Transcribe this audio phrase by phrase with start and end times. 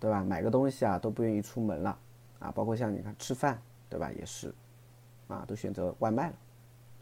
[0.00, 0.24] 对吧？
[0.24, 1.98] 买个东西啊都不愿意出门了
[2.38, 3.60] 啊，包括像你看吃饭，
[3.90, 4.10] 对吧？
[4.12, 4.54] 也是，
[5.28, 6.34] 啊，都选择外卖了，